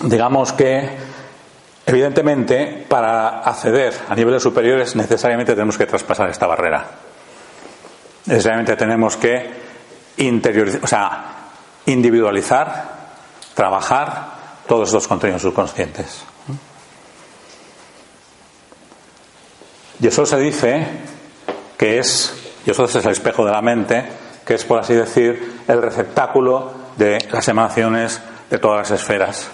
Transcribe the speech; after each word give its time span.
Digamos 0.00 0.52
que, 0.54 0.88
evidentemente, 1.86 2.86
para 2.88 3.40
acceder 3.40 3.94
a 4.08 4.14
niveles 4.14 4.42
superiores 4.42 4.96
necesariamente 4.96 5.52
tenemos 5.52 5.76
que 5.76 5.86
traspasar 5.86 6.30
esta 6.30 6.46
barrera. 6.46 6.86
Necesariamente 8.26 8.74
tenemos 8.74 9.16
que 9.16 9.50
interiorizar, 10.16 10.80
o 10.82 10.86
sea, 10.86 11.24
individualizar, 11.86 12.88
trabajar 13.54 14.38
todos 14.66 14.88
estos 14.88 15.06
contenidos 15.06 15.42
subconscientes. 15.42 16.24
Y 20.00 20.06
eso 20.06 20.24
se 20.24 20.38
dice 20.38 20.86
que 21.76 21.98
es, 21.98 22.32
es 22.64 22.78
el 22.78 23.10
espejo 23.10 23.44
de 23.44 23.52
la 23.52 23.62
mente, 23.62 24.04
que 24.44 24.54
es, 24.54 24.64
por 24.64 24.80
así 24.80 24.94
decir, 24.94 25.62
el 25.66 25.82
receptáculo 25.82 26.72
de 26.96 27.18
las 27.30 27.46
emanaciones 27.48 28.20
de 28.50 28.58
todas 28.58 28.90
las 28.90 29.00
esferas. 29.00 29.48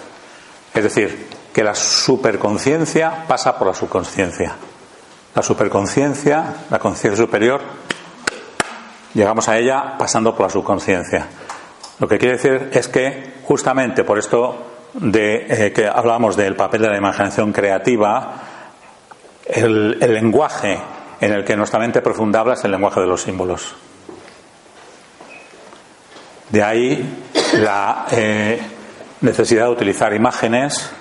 Es 0.73 0.83
decir, 0.83 1.27
que 1.53 1.63
la 1.63 1.73
superconciencia 1.73 3.25
pasa 3.27 3.57
por 3.57 3.67
la 3.67 3.73
subconsciencia. 3.73 4.55
La 5.33 5.41
superconciencia, 5.41 6.53
la 6.69 6.79
conciencia 6.79 7.25
superior, 7.25 7.61
llegamos 9.13 9.47
a 9.49 9.57
ella 9.57 9.95
pasando 9.97 10.35
por 10.35 10.45
la 10.45 10.49
subconsciencia. 10.49 11.27
Lo 11.99 12.07
que 12.07 12.17
quiere 12.17 12.37
decir 12.37 12.69
es 12.73 12.87
que 12.87 13.35
justamente 13.43 14.03
por 14.03 14.19
esto 14.19 14.65
de 14.93 15.45
eh, 15.49 15.73
que 15.73 15.87
hablamos 15.87 16.35
del 16.35 16.55
papel 16.55 16.81
de 16.81 16.89
la 16.89 16.97
imaginación 16.97 17.51
creativa, 17.51 18.54
el, 19.45 19.99
lenguaje 19.99 20.79
en 21.19 21.31
el 21.31 21.45
que 21.45 21.55
nuestra 21.55 21.79
mente 21.79 22.01
profunda 22.01 22.39
habla 22.39 22.53
es 22.53 22.63
el 22.63 22.71
lenguaje 22.71 22.99
de 22.99 23.07
los 23.07 23.21
símbolos. 23.21 23.75
De 26.49 26.63
ahí 26.63 27.23
la 27.53 28.05
eh, 28.11 28.61
necesidad 29.21 29.65
de 29.65 29.71
utilizar 29.71 30.13
imágenes, 30.13 30.91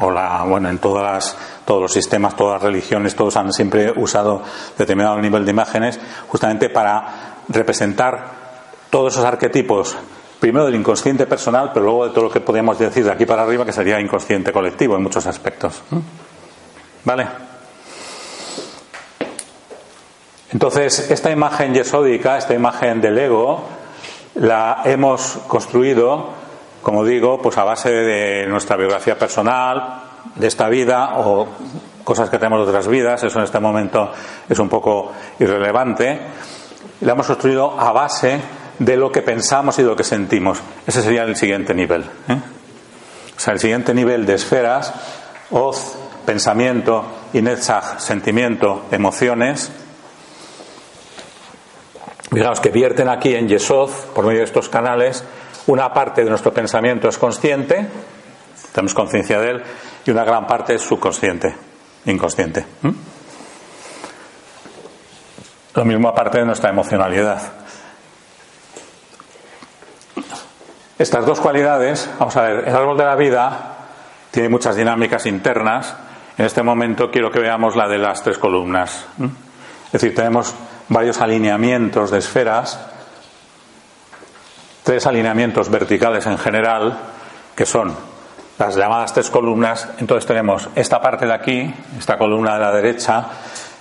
o 0.00 0.10
la, 0.10 0.42
bueno, 0.42 0.68
en 0.68 0.78
todas 0.78 1.36
todos 1.64 1.82
los 1.82 1.92
sistemas, 1.92 2.36
todas 2.36 2.54
las 2.54 2.62
religiones, 2.62 3.14
todos 3.14 3.36
han 3.36 3.52
siempre 3.52 3.92
usado 3.96 4.42
determinado 4.76 5.18
nivel 5.20 5.44
de 5.44 5.50
imágenes, 5.50 5.98
justamente 6.28 6.68
para 6.68 7.36
representar 7.48 8.44
todos 8.90 9.14
esos 9.14 9.24
arquetipos, 9.24 9.96
primero 10.40 10.66
del 10.66 10.74
inconsciente 10.74 11.26
personal, 11.26 11.70
pero 11.72 11.86
luego 11.86 12.06
de 12.06 12.10
todo 12.12 12.24
lo 12.24 12.30
que 12.30 12.40
podríamos 12.40 12.78
decir 12.78 13.04
de 13.04 13.12
aquí 13.12 13.24
para 13.24 13.42
arriba, 13.42 13.64
que 13.64 13.72
sería 13.72 14.00
inconsciente 14.00 14.52
colectivo 14.52 14.96
en 14.96 15.02
muchos 15.02 15.26
aspectos. 15.26 15.82
¿Vale? 17.04 17.53
Entonces, 20.54 21.10
esta 21.10 21.30
imagen 21.30 21.74
yesódica, 21.74 22.38
esta 22.38 22.54
imagen 22.54 23.02
del 23.02 23.18
ego, 23.18 23.64
la 24.36 24.80
hemos 24.86 25.38
construido 25.46 26.44
como 26.84 27.02
digo, 27.02 27.40
pues 27.40 27.56
a 27.56 27.64
base 27.64 27.90
de 27.90 28.46
nuestra 28.46 28.76
biografía 28.76 29.18
personal, 29.18 30.02
de 30.36 30.46
esta 30.46 30.68
vida 30.68 31.14
o 31.16 31.48
cosas 32.04 32.28
que 32.28 32.38
tenemos 32.38 32.60
de 32.60 32.68
otras 32.68 32.86
vidas, 32.86 33.24
eso 33.24 33.38
en 33.38 33.46
este 33.46 33.58
momento 33.58 34.12
es 34.48 34.58
un 34.58 34.68
poco 34.68 35.10
irrelevante, 35.38 36.20
la 37.00 37.12
hemos 37.12 37.26
construido 37.26 37.80
a 37.80 37.90
base 37.90 38.38
de 38.78 38.96
lo 38.98 39.10
que 39.10 39.22
pensamos 39.22 39.78
y 39.78 39.82
de 39.82 39.88
lo 39.88 39.96
que 39.96 40.04
sentimos. 40.04 40.60
Ese 40.86 41.02
sería 41.02 41.22
el 41.22 41.36
siguiente 41.36 41.72
nivel. 41.74 42.02
¿eh? 42.28 42.38
O 43.34 43.40
sea, 43.40 43.54
el 43.54 43.60
siguiente 43.60 43.94
nivel 43.94 44.26
de 44.26 44.34
esferas, 44.34 44.92
Oz, 45.50 45.96
pensamiento, 46.26 47.06
y 47.32 47.40
Netzach, 47.40 47.98
sentimiento, 47.98 48.84
emociones, 48.90 49.72
digamos 52.34 52.60
que 52.60 52.70
vierten 52.70 53.08
aquí 53.08 53.34
en 53.34 53.48
Yesod, 53.48 53.90
por 54.14 54.26
medio 54.26 54.40
de 54.40 54.44
estos 54.44 54.68
canales, 54.68 55.24
una 55.66 55.92
parte 55.92 56.24
de 56.24 56.30
nuestro 56.30 56.52
pensamiento 56.52 57.08
es 57.08 57.16
consciente, 57.16 57.88
tenemos 58.72 58.94
conciencia 58.94 59.40
de 59.40 59.50
él, 59.50 59.62
y 60.04 60.10
una 60.10 60.24
gran 60.24 60.46
parte 60.46 60.74
es 60.74 60.82
subconsciente, 60.82 61.54
inconsciente. 62.06 62.66
Lo 65.74 65.84
mismo 65.84 66.08
aparte 66.08 66.38
de 66.38 66.44
nuestra 66.44 66.70
emocionalidad. 66.70 67.40
Estas 70.98 71.26
dos 71.26 71.40
cualidades, 71.40 72.08
vamos 72.18 72.36
a 72.36 72.42
ver, 72.42 72.68
el 72.68 72.76
árbol 72.76 72.96
de 72.96 73.04
la 73.04 73.16
vida 73.16 73.76
tiene 74.30 74.48
muchas 74.48 74.76
dinámicas 74.76 75.26
internas. 75.26 75.94
En 76.36 76.44
este 76.44 76.62
momento 76.62 77.10
quiero 77.10 77.30
que 77.30 77.40
veamos 77.40 77.74
la 77.74 77.88
de 77.88 77.98
las 77.98 78.22
tres 78.22 78.38
columnas. 78.38 79.06
Es 79.86 79.92
decir, 79.92 80.14
tenemos 80.14 80.54
varios 80.88 81.20
alineamientos 81.20 82.10
de 82.10 82.18
esferas 82.18 82.78
tres 84.84 85.06
alineamientos 85.06 85.70
verticales 85.70 86.26
en 86.26 86.38
general, 86.38 86.96
que 87.56 87.66
son 87.66 87.96
las 88.58 88.76
llamadas 88.76 89.12
tres 89.14 89.30
columnas. 89.30 89.88
Entonces 89.98 90.26
tenemos 90.26 90.68
esta 90.76 91.00
parte 91.00 91.26
de 91.26 91.34
aquí, 91.34 91.74
esta 91.98 92.16
columna 92.18 92.54
de 92.54 92.60
la 92.60 92.70
derecha, 92.70 93.26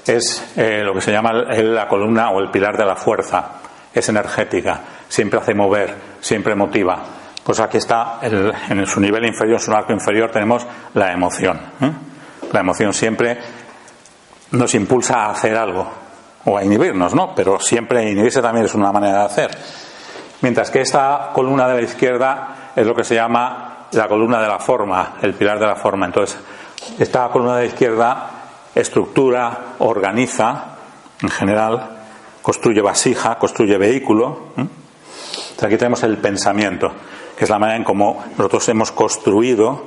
es 0.08 0.54
eh, 0.56 0.82
lo 0.84 0.94
que 0.94 1.02
se 1.02 1.12
llama 1.12 1.34
la 1.34 1.88
columna 1.88 2.32
o 2.32 2.40
el 2.40 2.50
pilar 2.50 2.78
de 2.78 2.86
la 2.86 2.96
fuerza. 2.96 3.60
Es 3.94 4.10
energética, 4.10 4.80
siempre 5.08 5.40
hace 5.40 5.54
mover, 5.54 5.94
siempre 6.22 6.56
motiva. 6.56 7.04
Pues 7.44 7.60
aquí 7.60 7.78
está, 7.78 8.20
en 8.22 8.88
su 8.88 9.02
nivel 9.02 9.26
inferior, 9.26 9.60
en 9.60 9.66
su 9.66 9.74
arco 9.74 9.92
inferior, 9.92 10.32
tenemos 10.32 10.66
la 10.94 11.12
emoción. 11.12 11.60
¿eh? 11.82 11.92
La 12.54 12.62
emoción 12.62 12.94
siempre 12.94 13.38
nos 14.52 14.74
impulsa 14.74 15.26
a 15.26 15.32
hacer 15.32 15.58
algo 15.58 16.03
o 16.46 16.58
a 16.58 16.64
inhibirnos, 16.64 17.14
¿no? 17.14 17.34
Pero 17.36 17.60
siempre 17.60 18.10
inhibirse 18.10 18.42
también 18.42 18.66
es 18.66 18.76
una 18.76 18.92
manera 18.92 19.20
de 19.20 19.26
hacer. 19.26 19.58
Mientras 20.42 20.70
que 20.70 20.82
esta 20.82 21.32
columna 21.34 21.68
de 21.68 21.76
la 21.76 21.82
izquierda 21.82 22.72
es 22.76 22.86
lo 22.86 22.94
que 22.94 23.04
se 23.04 23.16
llama 23.16 23.88
la 23.92 24.08
columna 24.08 24.42
de 24.42 24.48
la 24.48 24.60
forma, 24.60 25.16
el 25.22 25.34
pilar 25.34 25.60
de 25.60 25.68
la 25.68 25.76
forma. 25.76 26.06
Entonces, 26.06 26.38
esta 27.00 27.30
columna 27.30 27.56
de 27.56 27.62
la 27.62 27.68
izquierda 27.68 28.30
estructura, 28.76 29.76
organiza, 29.80 30.76
en 31.22 31.30
general, 31.30 31.90
construye 32.42 32.82
vasija, 32.82 33.38
construye 33.38 33.78
vehículo. 33.78 34.48
aquí 35.62 35.78
tenemos 35.78 36.04
el 36.04 36.18
pensamiento, 36.18 36.92
que 37.38 37.46
es 37.46 37.50
la 37.50 37.60
manera 37.60 37.78
en 37.78 37.84
cómo 37.84 38.24
nosotros 38.38 38.68
hemos 38.70 38.92
construido 38.92 39.84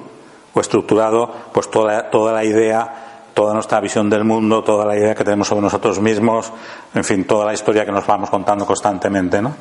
o 0.55 0.61
estructurado 0.61 1.31
pues 1.53 1.71
toda, 1.71 2.09
toda 2.09 2.33
la 2.33 2.45
idea, 2.45 3.06
toda 3.37 3.53
nuestra 3.53 3.81
visión 3.81 4.09
del 4.09 4.25
mundo, 4.25 4.65
toda 4.65 4.87
la 4.87 4.97
idea 4.97 5.15
que 5.15 5.23
tenemos 5.23 5.47
sobre 5.47 5.61
nosotros 5.61 6.01
mismos, 6.01 6.51
en 6.95 7.05
fin, 7.05 7.27
toda 7.27 7.45
la 7.45 7.53
historia 7.53 7.85
que 7.85 7.93
nos 7.93 8.07
vamos 8.07 8.31
contando 8.31 8.65
constantemente, 8.65 9.43
¿no? 9.43 9.55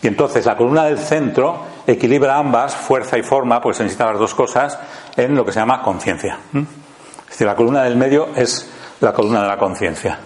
Y 0.00 0.06
entonces 0.06 0.46
la 0.46 0.56
columna 0.56 0.84
del 0.84 1.00
centro 1.00 1.64
equilibra 1.84 2.38
ambas, 2.38 2.76
fuerza 2.76 3.18
y 3.18 3.24
forma, 3.24 3.60
pues 3.60 3.80
necesita 3.80 4.06
las 4.06 4.20
dos 4.20 4.36
cosas, 4.36 4.78
en 5.16 5.34
lo 5.34 5.44
que 5.44 5.50
se 5.50 5.58
llama 5.58 5.82
conciencia. 5.82 6.38
Es 6.54 7.30
decir, 7.30 7.48
la 7.48 7.56
columna 7.56 7.82
del 7.82 7.96
medio 7.96 8.28
es 8.36 8.70
la 9.00 9.12
columna 9.12 9.42
de 9.42 9.48
la 9.48 9.58
conciencia. 9.58 10.20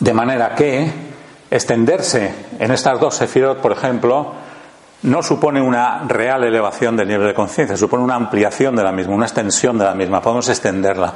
De 0.00 0.12
manera 0.12 0.54
que 0.54 0.92
extenderse 1.50 2.30
en 2.58 2.70
estas 2.72 3.00
dos 3.00 3.14
sefirot, 3.14 3.62
por 3.62 3.72
ejemplo, 3.72 4.34
no 5.02 5.22
supone 5.22 5.60
una 5.60 6.04
real 6.06 6.44
elevación 6.44 6.96
del 6.96 7.08
nivel 7.08 7.26
de 7.28 7.34
conciencia, 7.34 7.76
supone 7.76 8.04
una 8.04 8.14
ampliación 8.14 8.76
de 8.76 8.84
la 8.84 8.92
misma, 8.92 9.14
una 9.14 9.26
extensión 9.26 9.76
de 9.78 9.84
la 9.84 9.94
misma. 9.94 10.20
Podemos 10.22 10.48
extenderla. 10.48 11.12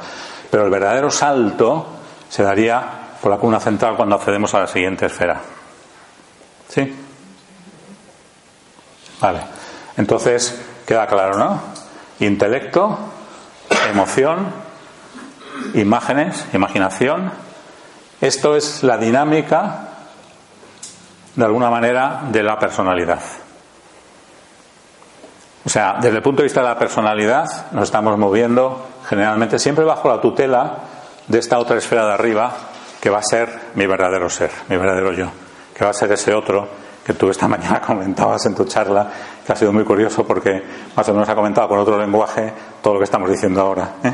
Pero 0.51 0.65
el 0.65 0.69
verdadero 0.69 1.09
salto 1.09 1.87
se 2.27 2.43
daría 2.43 2.83
por 3.21 3.31
la 3.31 3.37
columna 3.37 3.59
central 3.59 3.95
cuando 3.95 4.15
accedemos 4.15 4.53
a 4.53 4.59
la 4.59 4.67
siguiente 4.67 5.05
esfera. 5.05 5.39
¿Sí? 6.67 6.95
Vale. 9.21 9.39
Entonces, 9.95 10.61
queda 10.85 11.07
claro, 11.07 11.37
¿no? 11.37 11.61
Intelecto, 12.19 12.97
emoción, 13.89 14.47
imágenes, 15.75 16.45
imaginación. 16.53 17.31
Esto 18.19 18.55
es 18.55 18.83
la 18.83 18.97
dinámica, 18.97 19.89
de 21.35 21.45
alguna 21.45 21.69
manera, 21.69 22.23
de 22.31 22.43
la 22.43 22.59
personalidad. 22.59 23.21
O 25.67 25.69
sea, 25.69 25.97
desde 26.01 26.15
el 26.15 26.23
punto 26.23 26.43
de 26.43 26.43
vista 26.45 26.61
de 26.61 26.67
la 26.69 26.79
personalidad, 26.79 27.43
nos 27.73 27.83
estamos 27.83 28.17
moviendo 28.17 28.87
generalmente 29.05 29.59
siempre 29.59 29.83
bajo 29.83 30.07
la 30.07 30.21
tutela 30.21 30.77
de 31.27 31.39
esta 31.39 31.59
otra 31.59 31.77
esfera 31.77 32.05
de 32.05 32.13
arriba, 32.13 32.53
que 33.01 33.09
va 33.09 33.17
a 33.17 33.21
ser 33.21 33.49
mi 33.75 33.85
verdadero 33.85 34.29
ser, 34.29 34.49
mi 34.69 34.77
verdadero 34.77 35.11
yo, 35.11 35.27
que 35.75 35.83
va 35.83 35.91
a 35.91 35.93
ser 35.93 36.09
ese 36.13 36.33
otro 36.33 36.69
que 37.05 37.13
tú 37.15 37.29
esta 37.29 37.47
mañana 37.49 37.81
comentabas 37.81 38.45
en 38.45 38.55
tu 38.55 38.63
charla, 38.63 39.11
que 39.45 39.51
ha 39.51 39.57
sido 39.57 39.73
muy 39.73 39.83
curioso 39.83 40.25
porque 40.25 40.63
más 40.95 41.09
o 41.09 41.11
menos 41.11 41.27
ha 41.27 41.35
comentado 41.35 41.67
con 41.67 41.79
otro 41.79 41.99
lenguaje 41.99 42.53
todo 42.81 42.93
lo 42.93 42.99
que 43.01 43.03
estamos 43.03 43.29
diciendo 43.29 43.59
ahora. 43.59 43.95
¿eh? 44.05 44.13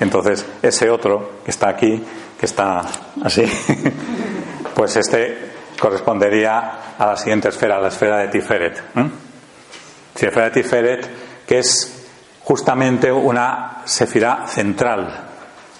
Entonces, 0.00 0.44
ese 0.60 0.90
otro 0.90 1.34
que 1.44 1.52
está 1.52 1.68
aquí, 1.68 2.04
que 2.40 2.46
está 2.46 2.82
así, 3.22 3.44
pues 4.74 4.96
este 4.96 5.52
correspondería 5.78 6.96
a 6.98 7.06
la 7.06 7.16
siguiente 7.16 7.50
esfera, 7.50 7.76
a 7.76 7.80
la 7.80 7.86
esfera 7.86 8.16
de 8.16 8.26
Tiferet. 8.26 8.78
¿eh? 8.96 9.27
De 10.20 10.50
Tiferet, 10.50 11.08
que 11.46 11.58
es 11.58 12.06
justamente 12.42 13.12
una 13.12 13.82
sefirá 13.84 14.46
central, 14.46 15.28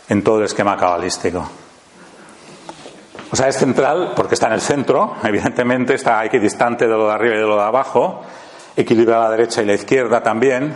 en 0.09 0.23
todo 0.23 0.39
el 0.39 0.45
esquema 0.45 0.77
cabalístico. 0.77 1.49
O 3.31 3.37
sea, 3.37 3.49
es 3.49 3.57
central 3.57 4.13
porque 4.17 4.35
está 4.35 4.47
en 4.47 4.55
el 4.55 4.61
centro, 4.61 5.17
evidentemente 5.23 5.95
está 5.95 6.25
equidistante 6.25 6.87
de 6.87 6.93
lo 6.93 7.09
de 7.09 7.13
arriba 7.15 7.35
y 7.35 7.39
de 7.39 7.47
lo 7.47 7.57
de 7.57 7.63
abajo, 7.63 8.23
equilibra 8.77 9.21
la 9.21 9.31
derecha 9.31 9.63
y 9.63 9.67
la 9.67 9.75
izquierda 9.75 10.23
también, 10.23 10.73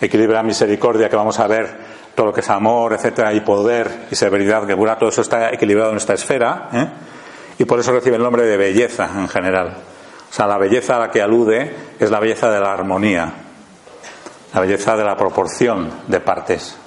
equilibra 0.00 0.42
misericordia 0.42 1.08
que 1.08 1.16
vamos 1.16 1.38
a 1.40 1.46
ver, 1.46 1.68
todo 2.14 2.26
lo 2.26 2.32
que 2.32 2.40
es 2.40 2.50
amor, 2.50 2.94
etcétera, 2.94 3.32
y 3.32 3.40
poder 3.40 4.06
y 4.10 4.14
severidad, 4.14 4.66
que 4.66 4.76
todo 4.76 5.08
eso 5.08 5.20
está 5.20 5.52
equilibrado 5.52 5.90
en 5.90 5.98
esta 5.98 6.14
esfera, 6.14 6.68
¿eh? 6.72 6.86
y 7.58 7.64
por 7.64 7.78
eso 7.78 7.92
recibe 7.92 8.16
el 8.16 8.22
nombre 8.22 8.44
de 8.44 8.56
belleza 8.56 9.08
en 9.16 9.28
general. 9.28 9.89
O 10.30 10.32
sea, 10.32 10.46
la 10.46 10.58
belleza 10.58 10.96
a 10.96 11.00
la 11.00 11.10
que 11.10 11.20
alude 11.20 11.74
es 11.98 12.08
la 12.08 12.20
belleza 12.20 12.48
de 12.50 12.60
la 12.60 12.72
armonía, 12.72 13.32
la 14.54 14.60
belleza 14.60 14.96
de 14.96 15.04
la 15.04 15.16
proporción 15.16 15.90
de 16.06 16.20
partes. 16.20 16.78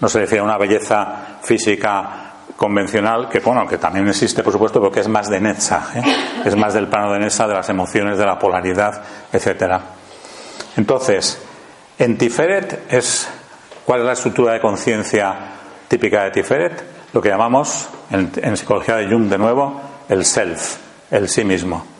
No 0.00 0.08
se 0.08 0.18
refiere 0.18 0.40
a 0.40 0.44
una 0.44 0.58
belleza 0.58 1.38
física 1.42 2.32
convencional, 2.56 3.28
que 3.28 3.38
bueno, 3.38 3.68
que 3.68 3.78
también 3.78 4.08
existe, 4.08 4.42
por 4.42 4.52
supuesto, 4.52 4.80
porque 4.80 5.00
es 5.00 5.08
más 5.08 5.28
de 5.28 5.40
Netzach, 5.40 5.96
¿eh? 5.96 6.02
es 6.44 6.56
más 6.56 6.74
del 6.74 6.88
plano 6.88 7.12
de 7.12 7.20
Netzach, 7.20 7.46
de 7.46 7.54
las 7.54 7.68
emociones, 7.68 8.18
de 8.18 8.26
la 8.26 8.36
polaridad, 8.36 9.00
etcétera. 9.32 9.80
Entonces, 10.76 11.40
en 11.98 12.18
Tiferet 12.18 12.92
es 12.92 13.28
cuál 13.84 14.00
es 14.00 14.06
la 14.06 14.12
estructura 14.12 14.54
de 14.54 14.60
conciencia 14.60 15.36
típica 15.86 16.24
de 16.24 16.30
Tiferet, 16.32 16.82
lo 17.12 17.22
que 17.22 17.28
llamamos 17.28 17.88
en 18.10 18.56
psicología 18.56 18.96
de 18.96 19.06
Jung 19.06 19.28
de 19.28 19.38
nuevo 19.38 19.80
el 20.08 20.24
self, 20.24 20.78
el 21.10 21.28
sí 21.28 21.44
mismo. 21.44 21.91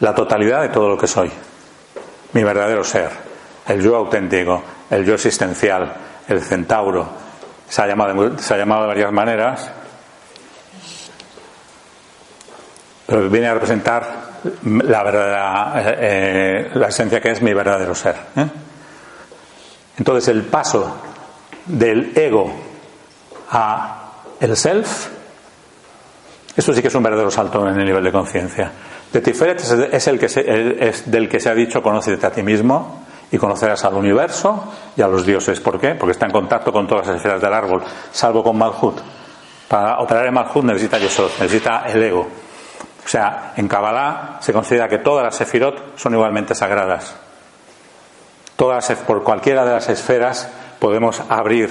La 0.00 0.14
totalidad 0.14 0.62
de 0.62 0.68
todo 0.68 0.88
lo 0.88 0.98
que 0.98 1.06
soy, 1.06 1.30
mi 2.32 2.42
verdadero 2.44 2.84
ser, 2.84 3.10
el 3.66 3.82
yo 3.82 3.96
auténtico, 3.96 4.62
el 4.90 5.04
yo 5.04 5.14
existencial, 5.14 5.92
el 6.28 6.42
centauro. 6.42 7.08
Se 7.68 7.82
ha 7.82 7.86
llamado, 7.86 8.38
se 8.38 8.54
ha 8.54 8.56
llamado 8.56 8.82
de 8.82 8.88
varias 8.88 9.12
maneras, 9.12 9.70
pero 13.06 13.28
viene 13.28 13.48
a 13.48 13.54
representar 13.54 14.28
la 14.62 15.02
verdadera, 15.02 15.72
eh, 15.98 16.70
la 16.74 16.88
esencia 16.88 17.20
que 17.20 17.30
es 17.30 17.42
mi 17.42 17.52
verdadero 17.52 17.94
ser. 17.94 18.16
¿eh? 18.36 18.46
Entonces 19.98 20.28
el 20.28 20.42
paso 20.44 20.96
del 21.66 22.16
ego 22.16 22.54
a 23.50 24.12
el 24.40 24.56
self, 24.56 25.08
eso 26.56 26.72
sí 26.72 26.80
que 26.80 26.88
es 26.88 26.94
un 26.94 27.02
verdadero 27.02 27.30
salto 27.30 27.66
en 27.68 27.78
el 27.78 27.86
nivel 27.86 28.04
de 28.04 28.12
conciencia. 28.12 28.70
De 29.12 29.20
Tiferet 29.20 29.60
es, 29.92 30.06
el 30.06 30.18
que 30.18 30.26
es 30.26 31.10
del 31.10 31.28
que 31.28 31.40
se 31.40 31.48
ha 31.48 31.54
dicho 31.54 31.82
conócete 31.82 32.26
a 32.26 32.30
ti 32.30 32.42
mismo, 32.42 33.06
y 33.30 33.38
conocerás 33.38 33.84
al 33.84 33.94
universo 33.94 34.72
y 34.96 35.02
a 35.02 35.08
los 35.08 35.24
dioses. 35.26 35.60
¿Por 35.60 35.78
qué? 35.78 35.94
Porque 35.94 36.12
está 36.12 36.26
en 36.26 36.32
contacto 36.32 36.72
con 36.72 36.86
todas 36.86 37.06
las 37.06 37.16
esferas 37.16 37.40
del 37.40 37.52
árbol, 37.52 37.82
salvo 38.12 38.42
con 38.42 38.56
Malhut. 38.56 38.98
Para 39.68 39.98
operar 40.00 40.26
en 40.26 40.34
Malhut 40.34 40.64
necesita 40.64 40.98
Yesod, 40.98 41.30
necesita 41.40 41.84
el 41.86 42.02
ego. 42.02 42.26
O 43.04 43.08
sea, 43.08 43.54
en 43.56 43.68
Kabbalah 43.68 44.38
se 44.40 44.52
considera 44.52 44.88
que 44.88 44.98
todas 44.98 45.24
las 45.24 45.34
sefirot 45.34 45.98
son 45.98 46.14
igualmente 46.14 46.54
sagradas. 46.54 47.16
Todas, 48.56 48.90
por 49.06 49.22
cualquiera 49.22 49.64
de 49.64 49.72
las 49.72 49.88
esferas 49.88 50.50
podemos 50.78 51.22
abrir, 51.28 51.70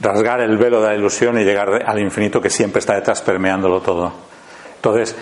rasgar 0.00 0.40
el 0.40 0.58
velo 0.58 0.82
de 0.82 0.88
la 0.88 0.94
ilusión 0.94 1.38
y 1.38 1.44
llegar 1.44 1.82
al 1.86 1.98
infinito 2.00 2.40
que 2.40 2.50
siempre 2.50 2.80
está 2.80 2.94
detrás 2.94 3.22
permeándolo 3.22 3.80
todo. 3.80 4.12
Entonces, 4.76 5.16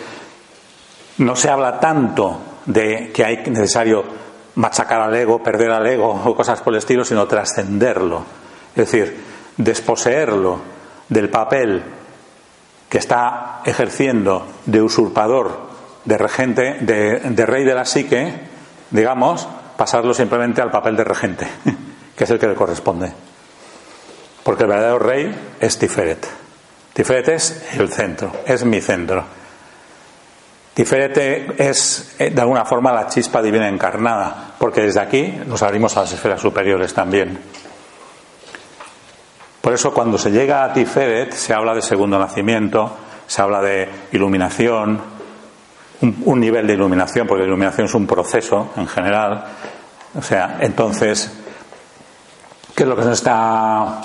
no 1.19 1.37
se 1.37 1.51
habla 1.51 1.79
tanto 1.81 2.41
de 2.67 3.11
que 3.13 3.25
hay 3.25 3.43
necesario 3.47 4.05
machacar 4.57 5.01
al 5.01 5.15
ego, 5.15 5.43
perder 5.43 5.71
al 5.71 5.87
ego 5.87 6.11
o 6.25 6.37
cosas 6.37 6.61
por 6.61 6.73
el 6.73 6.79
estilo, 6.79 7.05
sino 7.05 7.27
trascenderlo. 7.27 8.25
Es 8.75 8.91
decir, 8.91 9.25
desposeerlo 9.57 10.61
del 11.09 11.29
papel 11.31 11.83
que 12.89 12.99
está 12.99 13.61
ejerciendo 13.65 14.47
de 14.67 14.83
usurpador, 14.83 15.75
de 16.05 16.19
regente, 16.19 16.75
de, 16.81 17.47
rey 17.47 17.65
de 17.65 17.75
la 17.75 17.85
psique, 17.85 18.33
digamos, 18.91 19.49
pasarlo 19.77 20.15
simplemente 20.15 20.63
al 20.63 20.71
papel 20.71 20.97
de 20.97 21.05
regente, 21.05 21.49
que 22.17 22.25
es 22.25 22.31
el 22.31 22.39
que 22.39 22.49
le 22.49 22.55
corresponde. 22.55 23.13
Porque 24.43 24.65
el 24.65 24.69
verdadero 24.69 24.99
rey 24.99 25.57
es 25.59 25.79
Tiferet. 25.79 26.29
Tiferet 26.93 27.29
es 27.29 27.65
el 27.77 27.91
centro, 27.91 28.31
es 28.47 28.65
mi 28.65 28.81
centro. 28.81 29.25
Diferente 30.75 31.55
es, 31.57 32.17
eh, 32.19 32.31
de 32.31 32.41
alguna 32.41 32.65
forma, 32.65 32.93
la 32.93 33.07
chispa 33.07 33.41
divina 33.41 33.69
encarnada, 33.69 34.55
porque 34.59 34.81
desde 34.81 35.01
aquí 35.01 35.41
nos 35.47 35.63
abrimos 35.63 35.97
a 35.97 36.01
las 36.01 36.13
esferas 36.13 36.41
superiores 36.41 36.93
también. 36.93 37.39
Por 39.61 39.73
eso, 39.73 39.95
cuando 39.95 40.19
se 40.19 40.33
llega 40.33 40.65
a 40.65 40.73
Tiferet, 40.73 41.33
se 41.33 41.55
habla 41.55 41.75
de 41.75 41.83
segundo 41.83 42.19
nacimiento, 42.19 42.97
se 43.27 43.41
habla 43.41 43.63
de 43.63 43.89
iluminación, 44.13 45.01
un, 46.01 46.23
un 46.25 46.41
nivel 46.41 46.67
de 46.67 46.75
iluminación, 46.75 47.27
porque 47.27 47.43
la 47.43 47.49
iluminación 47.49 47.87
es 47.87 47.95
un 47.95 48.07
proceso 48.07 48.73
en 48.77 48.89
general. 48.89 49.45
O 50.17 50.23
sea, 50.23 50.59
entonces, 50.61 51.33
¿qué 52.75 52.83
es 52.83 52.89
lo 52.89 52.97
que 52.97 53.03
nos 53.03 53.13
está 53.13 54.03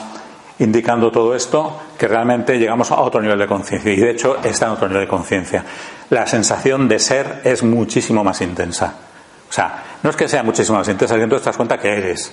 indicando 0.59 1.11
todo 1.11 1.35
esto? 1.35 1.79
Que 1.97 2.07
realmente 2.07 2.57
llegamos 2.59 2.91
a 2.91 2.99
otro 2.99 3.21
nivel 3.21 3.39
de 3.39 3.47
conciencia, 3.47 3.91
y 3.91 3.97
de 3.97 4.11
hecho 4.11 4.37
está 4.43 4.67
en 4.67 4.71
otro 4.73 4.87
nivel 4.87 5.03
de 5.03 5.09
conciencia 5.09 5.65
la 6.09 6.25
sensación 6.25 6.87
de 6.87 6.99
ser 6.99 7.41
es 7.43 7.63
muchísimo 7.63 8.23
más 8.23 8.41
intensa. 8.41 8.93
O 9.49 9.53
sea, 9.53 9.83
no 10.03 10.09
es 10.09 10.15
que 10.15 10.27
sea 10.27 10.43
muchísimo 10.43 10.77
más 10.77 10.87
intensa, 10.87 11.15
sino 11.15 11.27
que 11.27 11.35
tú 11.35 11.39
te 11.39 11.45
das 11.45 11.57
cuenta 11.57 11.77
que 11.77 11.89
eres 11.89 12.31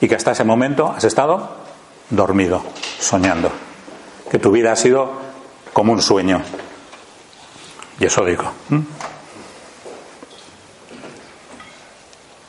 y 0.00 0.08
que 0.08 0.14
hasta 0.14 0.32
ese 0.32 0.44
momento 0.44 0.92
has 0.94 1.04
estado 1.04 1.56
dormido, 2.10 2.62
soñando. 2.98 3.50
Que 4.30 4.38
tu 4.38 4.50
vida 4.50 4.72
ha 4.72 4.76
sido 4.76 5.12
como 5.72 5.92
un 5.92 6.02
sueño. 6.02 6.40
Y 8.00 8.06
eso 8.06 8.24
digo. 8.24 8.44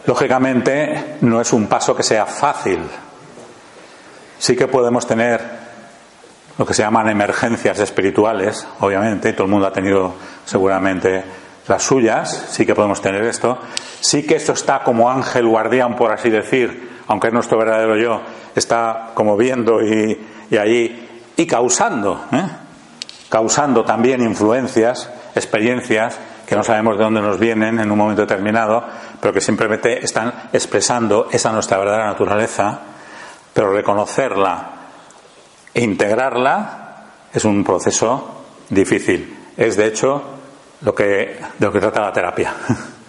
Lógicamente, 0.05 1.17
no 1.21 1.41
es 1.41 1.53
un 1.53 1.67
paso 1.67 1.95
que 1.95 2.03
sea 2.03 2.25
fácil. 2.25 2.79
Sí 4.39 4.55
que 4.55 4.67
podemos 4.67 5.05
tener 5.05 5.39
lo 6.57 6.65
que 6.65 6.73
se 6.73 6.81
llaman 6.81 7.07
emergencias 7.09 7.79
espirituales, 7.79 8.67
obviamente, 8.79 9.33
todo 9.33 9.45
el 9.45 9.51
mundo 9.51 9.67
ha 9.67 9.71
tenido 9.71 10.13
seguramente 10.43 11.23
las 11.67 11.83
suyas, 11.83 12.47
sí 12.49 12.65
que 12.65 12.73
podemos 12.73 13.01
tener 13.01 13.23
esto, 13.23 13.59
sí 14.01 14.25
que 14.25 14.35
esto 14.35 14.53
está 14.53 14.83
como 14.83 15.09
ángel 15.09 15.47
guardián, 15.47 15.95
por 15.95 16.11
así 16.11 16.29
decir, 16.29 16.89
aunque 17.07 17.27
es 17.27 17.33
nuestro 17.33 17.57
verdadero 17.57 17.95
yo, 17.95 18.21
está 18.55 19.11
como 19.13 19.37
viendo 19.37 19.81
y, 19.81 20.19
y 20.49 20.57
ahí, 20.57 21.23
y 21.37 21.45
causando, 21.45 22.25
¿eh? 22.31 22.43
causando 23.29 23.85
también 23.85 24.21
influencias, 24.21 25.09
experiencias 25.35 26.19
que 26.45 26.55
no 26.55 26.63
sabemos 26.63 26.97
de 26.97 27.03
dónde 27.03 27.21
nos 27.21 27.37
vienen 27.37 27.79
en 27.79 27.91
un 27.91 27.97
momento 27.97 28.23
determinado, 28.23 28.83
pero 29.21 29.31
que 29.31 29.39
simplemente 29.39 30.03
están 30.03 30.33
expresando 30.51 31.27
esa 31.31 31.51
nuestra 31.51 31.77
verdadera 31.77 32.07
naturaleza, 32.07 32.79
pero 33.53 33.73
reconocerla 33.73 34.69
e 35.73 35.83
integrarla 35.83 36.89
es 37.31 37.45
un 37.45 37.63
proceso 37.63 38.43
difícil. 38.69 39.37
Es, 39.55 39.77
de 39.77 39.87
hecho, 39.87 40.23
lo 40.81 40.95
que, 40.95 41.39
de 41.57 41.65
lo 41.65 41.71
que 41.71 41.79
trata 41.79 42.01
la 42.01 42.13
terapia. 42.13 42.53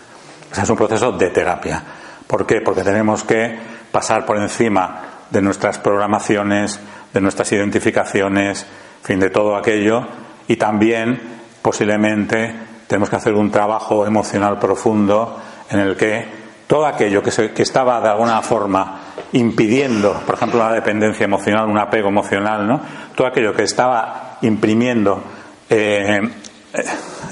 es 0.56 0.70
un 0.70 0.76
proceso 0.76 1.12
de 1.12 1.30
terapia. 1.30 1.82
¿Por 2.26 2.46
qué? 2.46 2.60
Porque 2.60 2.82
tenemos 2.82 3.24
que 3.24 3.58
pasar 3.90 4.24
por 4.24 4.36
encima 4.36 5.02
de 5.30 5.42
nuestras 5.42 5.78
programaciones, 5.78 6.80
de 7.12 7.20
nuestras 7.20 7.50
identificaciones, 7.52 8.66
fin, 9.02 9.20
de 9.20 9.30
todo 9.30 9.56
aquello, 9.56 10.06
y 10.48 10.56
también 10.56 11.20
posiblemente 11.62 12.54
tenemos 12.86 13.08
que 13.08 13.16
hacer 13.16 13.34
un 13.34 13.50
trabajo 13.50 14.06
emocional 14.06 14.58
profundo 14.58 15.40
en 15.70 15.78
el 15.78 15.96
que 15.96 16.26
todo 16.66 16.86
aquello 16.86 17.22
que, 17.22 17.30
se, 17.30 17.52
que 17.52 17.62
estaba 17.62 18.00
de 18.00 18.08
alguna 18.08 18.42
forma 18.42 18.99
impidiendo, 19.32 20.12
por 20.26 20.34
ejemplo, 20.34 20.60
una 20.60 20.72
dependencia 20.72 21.24
emocional, 21.24 21.68
un 21.68 21.78
apego 21.78 22.08
emocional, 22.08 22.66
¿no? 22.66 22.80
Todo 23.14 23.26
aquello 23.26 23.54
que 23.54 23.62
estaba 23.62 24.38
imprimiendo, 24.42 25.22
eh, 25.68 26.20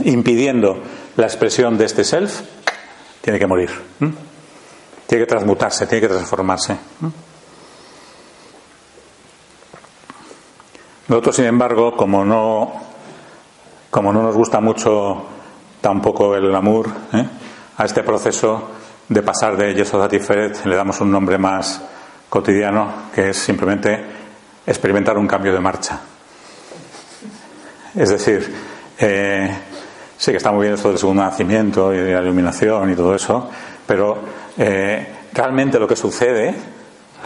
impidiendo 0.05 0.83
la 1.17 1.26
expresión 1.26 1.76
de 1.76 1.87
este 1.87 2.05
self, 2.05 2.40
tiene 3.21 3.38
que 3.38 3.47
morir. 3.47 3.71
Tiene 5.07 5.25
que 5.25 5.26
transmutarse, 5.26 5.87
tiene 5.87 6.02
que 6.02 6.14
transformarse. 6.14 6.76
Nosotros, 11.09 11.37
sin 11.37 11.47
embargo, 11.47 11.97
como 11.97 12.25
no, 12.25 12.73
como 13.90 14.12
no 14.12 14.23
nos 14.23 14.37
gusta 14.37 14.61
mucho 14.61 15.25
tampoco 15.81 16.37
el 16.37 16.55
amor, 16.55 16.88
¿eh? 17.14 17.26
a 17.76 17.85
este 17.85 18.02
proceso 18.02 18.77
de 19.09 19.23
pasar 19.23 19.57
de 19.57 19.75
Yesod 19.75 20.03
a 20.03 20.09
Tiferet 20.09 20.65
le 20.67 20.77
damos 20.77 21.00
un 21.00 21.11
nombre 21.11 21.38
más 21.38 21.81
cotidiano 22.29 23.11
que 23.15 23.31
es 23.31 23.38
simplemente 23.38 23.99
experimentar 24.67 25.17
un 25.17 25.27
cambio 25.27 25.53
de 25.53 25.61
marcha. 25.61 25.99
Es 27.95 28.11
decir, 28.11 28.55
eh, 28.99 29.50
sí 30.17 30.31
que 30.31 30.37
está 30.37 30.53
muy 30.53 30.62
bien 30.62 30.75
esto 30.75 30.91
del 30.91 30.99
segundo 30.99 31.23
nacimiento 31.23 31.95
y 31.95 31.99
de 31.99 32.12
la 32.12 32.21
iluminación 32.21 32.93
y 32.93 32.95
todo 32.95 33.15
eso, 33.15 33.49
pero 33.87 34.19
eh, 34.59 35.07
realmente 35.33 35.79
lo 35.79 35.88
que 35.88 35.97
sucede, 35.97 36.55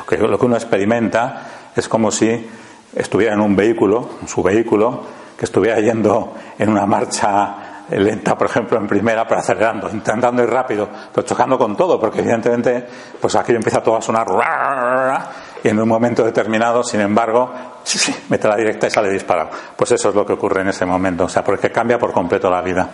que 0.09 0.19
lo 0.19 0.39
que 0.39 0.47
uno 0.47 0.57
experimenta 0.57 1.47
es 1.75 1.89
como 1.89 2.13
si 2.13 2.47
estuviera 2.95 3.35
en 3.35 3.41
un 3.41 3.57
vehículo, 3.57 4.11
en 4.21 4.29
su 4.29 4.41
vehículo, 4.43 5.03
que 5.37 5.47
estuviera 5.47 5.81
yendo 5.81 6.35
en 6.59 6.69
una 6.69 6.87
marcha 6.87 7.62
lenta, 7.91 8.37
por 8.37 8.49
ejemplo, 8.49 8.79
en 8.79 8.87
primera, 8.87 9.27
pero 9.27 9.41
acelerando, 9.41 9.89
intentando 9.91 10.43
ir 10.43 10.51
rápido, 10.51 10.89
pero 11.13 11.27
chocando 11.27 11.59
con 11.59 11.77
todo, 11.77 12.01
porque 12.01 12.21
evidentemente, 12.21 12.87
pues 13.21 13.35
aquello 13.37 13.59
empieza 13.59 13.83
todo 13.83 13.97
a 13.97 14.03
sonar 14.03 14.27
y 15.63 15.69
en 15.69 15.79
un 15.79 15.89
momento 15.89 16.25
determinado, 16.25 16.83
sin 16.83 17.01
embargo, 17.01 17.53
mete 18.29 18.49
la 18.49 18.57
directa 18.57 18.87
y 18.87 18.91
sale 18.91 19.11
disparado. 19.11 19.51
Pues 19.77 19.93
eso 19.93 20.09
es 20.09 20.15
lo 20.15 20.25
que 20.25 20.33
ocurre 20.33 20.63
en 20.63 20.69
ese 20.69 20.87
momento, 20.87 21.25
o 21.25 21.29
sea, 21.29 21.45
porque 21.45 21.71
cambia 21.71 21.99
por 21.99 22.13
completo 22.13 22.51
la 22.51 22.63
vida. 22.63 22.89